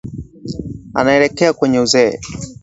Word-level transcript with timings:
anaelekea 0.93 1.53
kwenye 1.53 1.79
uzee 1.79 2.19